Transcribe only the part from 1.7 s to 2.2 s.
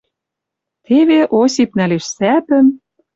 нӓлеш